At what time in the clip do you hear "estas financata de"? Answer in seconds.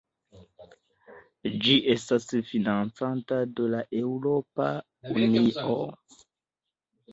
1.95-3.69